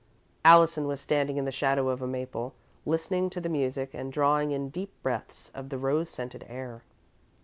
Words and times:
Allison 0.43 0.87
was 0.87 0.99
standing 0.99 1.37
in 1.37 1.45
the 1.45 1.51
shadow 1.51 1.87
of 1.89 2.01
a 2.01 2.07
maple, 2.07 2.55
listening 2.87 3.29
to 3.29 3.39
the 3.39 3.47
music 3.49 3.93
and 3.93 4.11
drawing 4.11 4.49
in 4.49 4.69
deep 4.71 4.91
breaths 5.03 5.51
of 5.53 5.69
the 5.69 5.77
rose 5.77 6.09
scented 6.09 6.43
air. 6.49 6.81